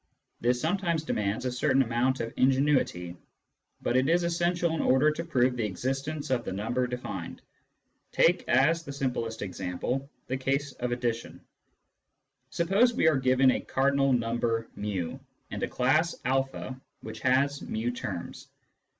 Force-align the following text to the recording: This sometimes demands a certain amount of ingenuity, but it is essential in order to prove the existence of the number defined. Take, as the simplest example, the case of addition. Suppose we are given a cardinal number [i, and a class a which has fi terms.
This 0.39 0.59
sometimes 0.59 1.03
demands 1.03 1.45
a 1.45 1.51
certain 1.51 1.83
amount 1.83 2.21
of 2.21 2.33
ingenuity, 2.35 3.15
but 3.83 3.95
it 3.95 4.09
is 4.09 4.23
essential 4.23 4.71
in 4.73 4.81
order 4.81 5.11
to 5.11 5.23
prove 5.23 5.55
the 5.55 5.65
existence 5.65 6.31
of 6.31 6.43
the 6.43 6.51
number 6.51 6.87
defined. 6.87 7.43
Take, 8.11 8.49
as 8.49 8.81
the 8.81 8.93
simplest 8.93 9.43
example, 9.43 10.09
the 10.25 10.37
case 10.37 10.71
of 10.79 10.91
addition. 10.91 11.39
Suppose 12.49 12.95
we 12.95 13.07
are 13.07 13.17
given 13.19 13.51
a 13.51 13.59
cardinal 13.61 14.11
number 14.11 14.67
[i, 14.75 15.19
and 15.51 15.61
a 15.61 15.67
class 15.67 16.15
a 16.25 16.41
which 17.01 17.19
has 17.19 17.59
fi 17.59 17.91
terms. 17.91 18.47